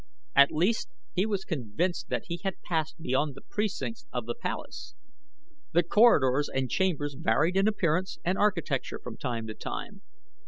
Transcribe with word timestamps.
At 0.35 0.51
least 0.51 0.89
he 1.13 1.27
was 1.27 1.43
convinced 1.45 2.09
that 2.09 2.23
he 2.25 2.41
had 2.43 2.59
passed 2.63 2.99
beyond 2.99 3.35
the 3.35 3.43
precincts 3.51 4.07
of 4.11 4.25
the 4.25 4.33
palace. 4.33 4.95
The 5.73 5.83
corridors 5.83 6.49
and 6.51 6.71
chambers 6.71 7.13
varied 7.13 7.55
in 7.55 7.67
appearance 7.67 8.17
and 8.25 8.35
architecture 8.35 8.97
from 9.03 9.17
time 9.17 9.45
to 9.45 9.53
time. 9.53 10.01